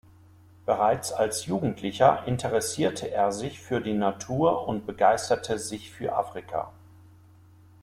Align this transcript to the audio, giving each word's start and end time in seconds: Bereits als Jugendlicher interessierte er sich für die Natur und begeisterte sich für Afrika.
Bereits 0.65 1.11
als 1.13 1.45
Jugendlicher 1.45 2.23
interessierte 2.25 3.11
er 3.11 3.31
sich 3.31 3.59
für 3.59 3.79
die 3.81 3.93
Natur 3.93 4.67
und 4.67 4.87
begeisterte 4.87 5.59
sich 5.59 5.91
für 5.91 6.15
Afrika. 6.17 6.71